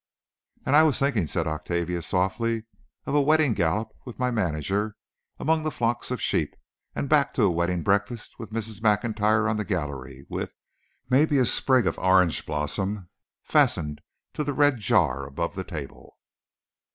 [0.65, 2.63] "And I was thinking," said Octavia, softly,
[3.05, 4.95] "of a wedding gallop with my manager
[5.37, 6.55] among the flocks of sheep
[6.95, 8.81] and back to a wedding breakfast with Mrs.
[8.81, 10.55] MacIntyre on the gallery, with,
[11.07, 13.09] maybe, a sprig of orange blossom
[13.43, 14.01] fastened
[14.33, 16.17] to the red jar above the table."